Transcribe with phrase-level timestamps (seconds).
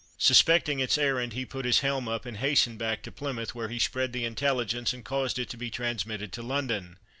[0.17, 3.77] Suspecting its errand he put his helm up and hastened back to Plymouth, where he
[3.77, 6.97] spread the intelligence and caused it to be transmitted to London.